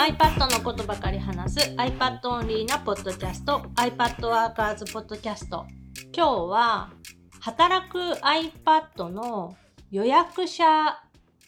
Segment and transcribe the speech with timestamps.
[0.00, 5.66] iPad のことばかり話す iPad オンリーなポッドキャスト iPad ワーカーズポッドキャスト
[6.16, 6.90] 今日は
[7.40, 9.58] 働く iPad の
[9.90, 10.64] 予約者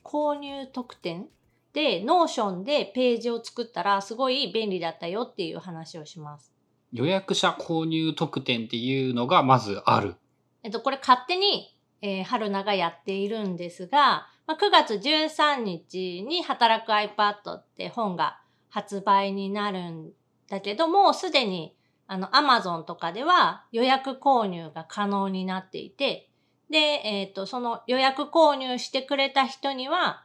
[0.04, 1.28] 購入特典
[1.72, 6.52] で Notion でページを作ったらすごい便利だったよっていう話をします。
[6.92, 10.16] 予約者購入特典っていうのがまずある。
[10.62, 18.41] えっと、これ勝手に、えー春菜がやっているんですが、まあ、9月13日に働く iPad って本が
[18.72, 20.12] 発売になるん
[20.48, 21.76] だけども、すでに
[22.06, 26.30] あの Amazon とかでは予約購入が可能になっていて、
[26.70, 30.24] で、えっ、と、その予約購入してくれた人には、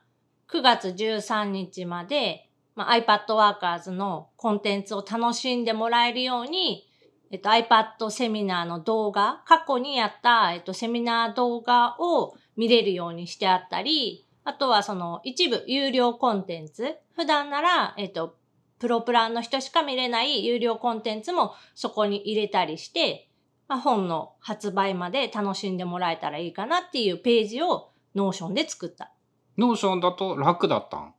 [0.50, 6.88] 9月13日まで、まあ、iPad Workers のコンテンツを楽しんでもらえるように、
[7.32, 18.37] えっと、iPad セミナーの動画、過去にやった、えっと、セミナー動画を見れるようにしてあったり、あとはその一部有料コンテンツ、普段なら、えっと、
[18.80, 23.30] プロプランの人しか見れない有料コンテンツもそこに入れたりして、
[23.68, 29.12] まあ、本の発売まで楽しんでもらえたらいいかなっていうページを Notion で作った。
[29.58, 31.14] ノーションだと楽だったん？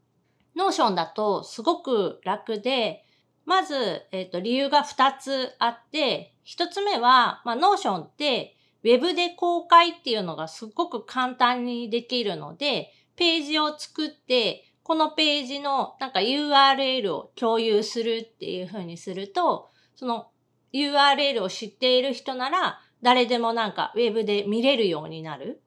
[0.57, 3.05] Notion だとすごく楽で、
[3.45, 20.29] まず、えっ、と、理由が2つあって、1つ目は、まあ、 Notion って、ウェブで公開っていうのがすごく簡単にできるので、ページを作って、このページのなんか URL を共有するっていう風にすると、その
[20.73, 25.61] URL を知っている人なら、誰でもなんかウェブで見れるようになる。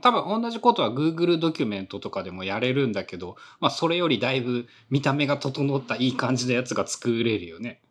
[0.00, 7.82] 多分同じことは Google ドキュメントとかでもやれるんだけど、まあそれよりだいぶ見た目が整ったいい感じのやつが作れるよね。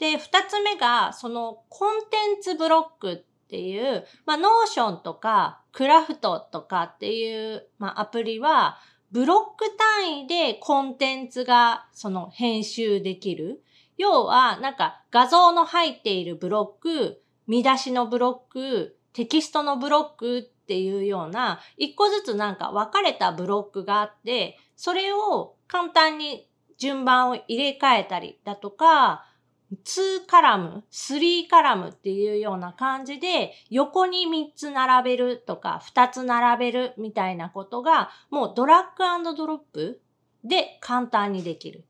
[0.00, 3.16] で、二つ目が、そのコンテンツブロックっ
[3.48, 8.78] ていう、まあ、 Notion とか、クラフトとかっていう、まあ、アプリは、
[9.10, 13.62] ブロック単位でコンテンツが、その編集できる。
[13.96, 29.24] 要は、なんか画像の入っているブロック、見出しのブロック、テキストのブロックっていうような、一個ずつなんか分かれたブロックがあって、それを簡単に順番を入れ替えたりだとか、
[29.72, 40.00] 2カラム、3カラムっていうような感じで、横に3つ並べるとか、2つ並べるみたいなことが、もうドラッグドロップ
[40.44, 41.84] で簡単にできる。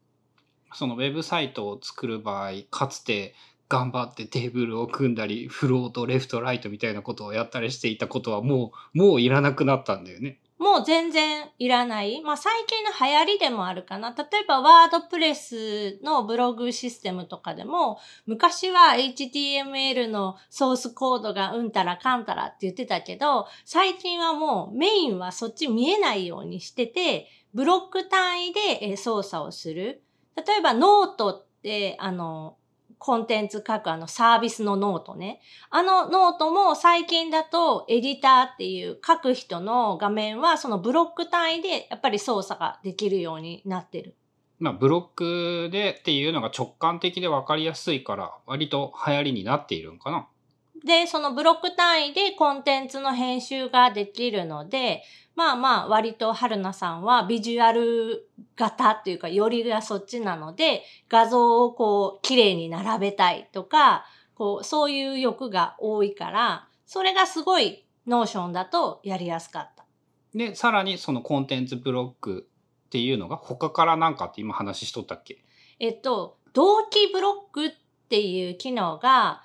[0.75, 3.35] そのウェブサイトを作る場合、かつて
[3.69, 10.41] 頑張ってテーブルを組んだり、フロート、レフト、ライトみたいなことをやったりしていたことはもう、もういらなくなったんだよね。
[10.59, 12.21] もう全然いらない。
[12.23, 14.11] まあ最近の流行りでもあるかな。
[14.11, 30.03] 例えばワードプレスのブログシステムとかでも、昔は HTML のソースコードがうんたらかんたらって言ってたけど、最近はもうメインはそっち見えないようにしてて、ブロック単位で操作をする。
[30.37, 32.58] 例えばノートって、あの、
[32.99, 35.41] コンテンツ書くあのサービスのノートね。
[35.71, 44.17] あのノートも最近だとエディターっていう書く人の画面はそのブロック単位でやっぱり操作ができるようになってる。
[44.59, 50.29] まあブロックでっていうのが直感的で分かりやすいから、割と流行りになっているんかな。
[50.85, 55.03] で、そのブロック単位でコンテンツの編集ができるので、
[55.35, 69.85] まあまあ割と春菜さんはビジュアル型っていうかよりがそっちなので、画像をこう綺麗に並べたいとか、こうそういう欲が多いから、それがすごい Notion だとやりやすかった。
[70.35, 72.49] で、さらにそのコンテンツブロック
[72.87, 75.45] っていうのが他からなんかって今話しとったっけ
[75.79, 77.71] えっと、同期ブロックっ
[78.09, 79.43] ていう機能が、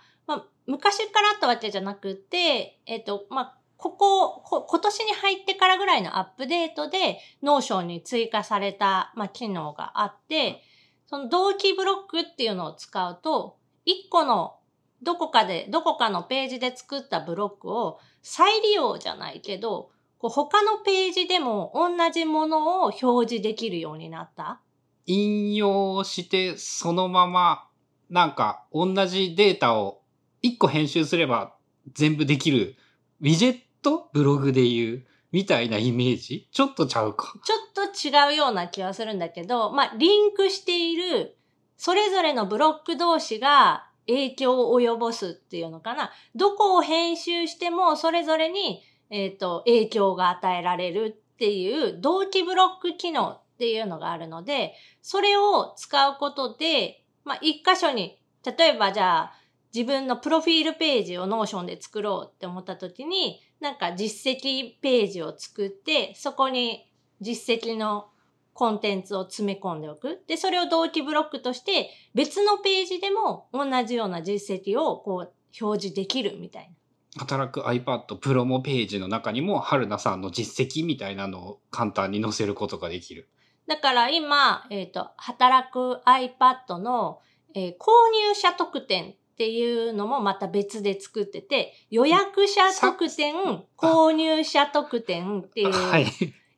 [0.66, 10.62] 昔からあったわけじゃなくて、えっと、まあ、こここ、今年に入ってからぐらいのアップデートで、 Notion に追加された、まあ、機能があって、
[11.06, 14.56] その同期ブロックっていうのを使うと、一個の、
[15.02, 24.62] どこかで、どこかのページで作ったブロックを再利用じゃないけど、こう他のページでも同じものを表示できるようになった。
[25.06, 27.68] 引用してそのまま
[28.10, 30.03] なんか同じデータを
[30.44, 31.56] 1個編集すれば
[31.94, 32.76] 全部できる
[33.22, 36.48] ウィジェットブログで言うみたいなイメージ？
[36.52, 37.34] ちょっとちゃうか。
[37.44, 41.36] ちょっと違うような気はするんだけど、まあ、リンクしている、
[41.76, 46.12] それぞれのブロック同士が影響を及ぼすっていうのかな。
[46.36, 59.34] どこを編集しても、それぞれに、えっ、と、影響が与えられるっていう、同期ブロック機能っていうのがあるので、それを使うことで、まあ、一箇所に、例えばじゃあ、
[59.74, 66.88] 自分のプロフィールページを Notion で作ろうって思った時に、なんか実績ページを作って、そこに
[67.22, 68.10] 実績の
[68.54, 70.22] コンテンツを詰め込んでおく。
[70.28, 76.76] で、それを同期ブロックとして別のページでも同じような実績をこう表示できるみたいな。
[77.16, 83.28] 働く iPad プロモページの中にも春菜さんの実績みたいなのを簡単に載せることができる。
[83.68, 87.22] だから今、えっ、と、働く iPad の、
[87.56, 93.34] えー購入者特典っていうのもまた別で作ってて、予約者特典、
[93.76, 96.06] 購入者特典っていう、はい。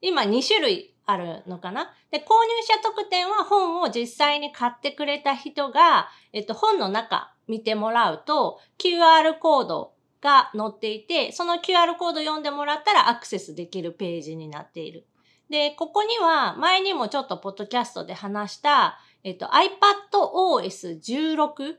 [0.01, 1.94] 今2種類あるのかな？
[2.12, 2.27] で、購入
[2.63, 15.07] 者特典は本を実際に買ってくれた人が、えっと、本の中見てもらうと、QR コードが載っていて、その QR コード読んでもらったらアクセスできるページになっている。
[15.50, 21.77] で、ここには前にもちょっとポッドキャストで話した、えっと、iPadOS16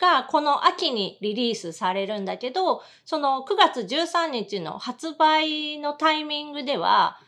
[0.00, 7.18] がこの秋にリリースされるんだけど、その9月13日の発売のタイミングでは、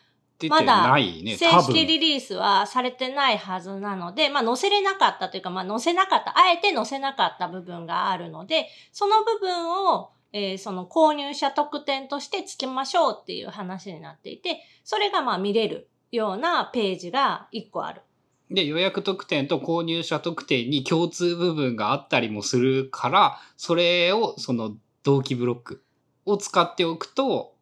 [0.41, 1.61] 出てないね、正。
[1.61, 18.01] 式リリースはされてないはずなので、まあ載せれなかったというか、まあ載せなかった、あえて載せなかった部分があるので、その部分を、えーその購入者特典として付けましょうっていう話になっていて、それがまあ見れるようなページが1個ある。
[18.51, 25.85] で、予約特典と購入者特典に共通部分があったりもするから、それをその同期ブロック
[26.27, 27.55] を使っておくと、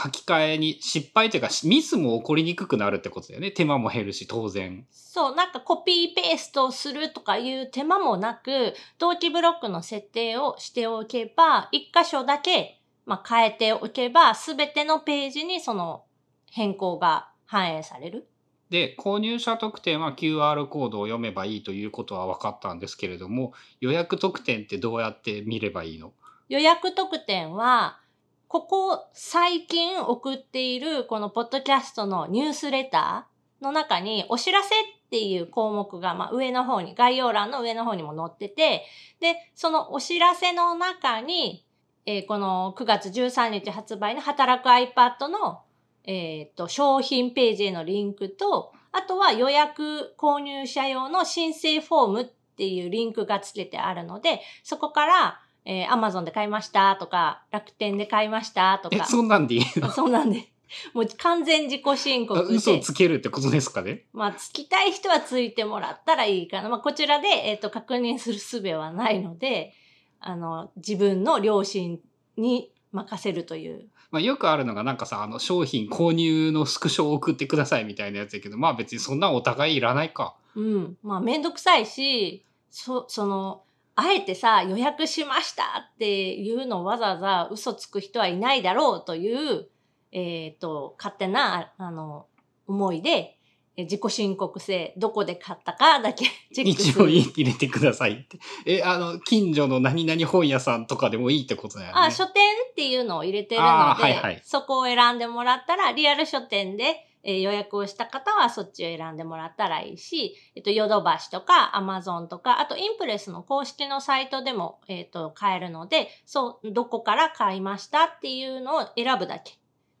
[0.00, 3.50] 書き換えに失敗というかミスも起こりにくくなるってことだよね。
[3.50, 4.86] 手間も減るし、当然。
[4.92, 16.04] そう、なんかコピーペーストするとかいう手間もなく、同期ブロックの設定をしておけば、一箇所だけ、まあ、変えておけば、すべてのページにその
[16.52, 18.28] 変更が反映される。
[18.70, 26.12] で、購入者特典は QR コードを読めばいいということは分かったんですけれども、予約特典ってどうやって見ればいいの？
[26.48, 27.98] 予約特典は、
[28.46, 38.84] ここ最近送っているこのポッドキャストのニュースレターの中にお知らせっていう項目が、まあ、上の方に、概要欄の上の方にも載ってて、
[39.20, 41.64] で、そのお知らせの中に、
[42.06, 45.60] えーこの9月13日発売の働く iPad の、
[46.04, 59.04] えーと、商品ページへのリンクと、あとは予約購入者用の申請フォームっていうリンクがつけてあるので、そこから、えー、Amazon で買いましたとか、楽天で買いましたとえ、か。
[59.04, 59.90] そんなんでいいの？
[59.90, 60.48] そうなんで。
[60.94, 62.54] もう完全自己申告で。
[62.54, 64.04] 嘘をつけるってことですかね？
[64.14, 66.70] まあ、つきたい人はついてもらったらいいかな。
[66.70, 69.74] まあ、こちらで、えっ、と、確認する術はないので、
[70.20, 72.00] あの、自分の良心
[72.38, 73.88] に任せるという。
[74.10, 80.36] まあ、よくあるのがなんかさ、あの商品購入のスクショを送ってくださいみたいなやつやけど、まあ別にそんなお互いいらないか。
[80.56, 80.96] うん。
[81.02, 83.62] まあ、めんどくさいし、そ、その、
[83.94, 85.64] あえてさ、予約しました
[85.94, 89.68] っていうのをわざわざ嘘つく人はいないだろうという、
[90.12, 92.26] えっ、と、勝手な、あの、
[92.66, 93.37] 思いで、
[93.84, 97.12] 自己申告制、どこで買ったかだけ チェックす一応る。
[97.12, 98.38] 入れてくださいって。
[98.66, 101.92] え、あの、近所の何々本屋さんとかでもいいってことだよね。
[101.94, 119.52] あ、書店っていうのを入れてるあので、ーはいはいそこを選んでもらったら、リアル書店で、えー予約をした方はそっちを選んでもらったらいいし、えっと、ヨドバシとか、アマゾンとか、あと、インプレスの公式のサイトでも、えっと、買えるので、そう、どこから買いましたっていうのを選ぶだけ。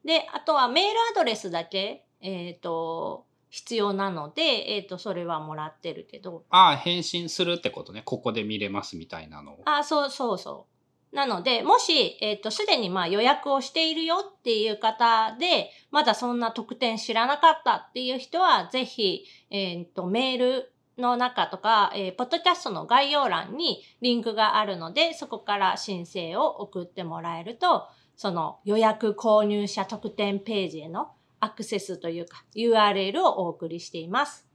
[0.04, 8.02] で、あとはメールアドレスだけ、えっと、必要なので、えっと、それはもらってるけど、ああ、返信するってことね。
[8.04, 9.62] ここで見れますみたいなのを。
[9.64, 10.66] あ、そうそうそ
[11.12, 11.16] う。
[11.16, 34.46] なので、もし、えっ、と、すでにまあ予約をしているよっていう方で、まだそんな特典知らなかったっていう人は、ぜひ、えっ、と、メールの中とか、えーポッドキャストの概要欄にリンクがあるので、そこから申請を送ってもらえると、その予約購入者特典ページへのアクセスというか URL をお送りしています。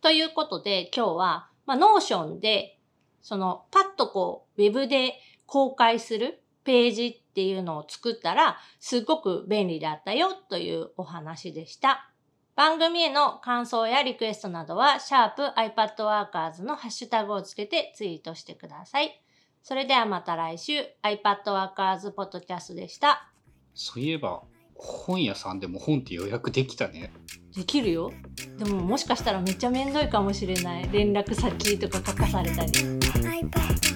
[0.00, 2.78] ということで今日は、まあ、 Notion で
[3.22, 5.14] そのパッとこうウェブで
[5.46, 12.10] 公開するページっていうのを作ったらすごく便利だったよというお話でした。
[12.56, 19.22] 番組への感想やリクエストなどは、シャープ iPadWorkers のハッシュタグをつけてツイートしてください。
[19.62, 20.72] それではまた来週、
[21.02, 23.30] iPadWorkers ポッドキャストでした。
[23.74, 24.42] そういえば、
[24.78, 27.12] 本屋さんでも本って予約できたね。
[27.54, 28.12] できるよ。
[28.58, 30.88] でももしかしたらめっちゃめんどいかもしれない。
[30.92, 32.72] 連絡先とか書かされたり。
[32.72, 33.95] iPad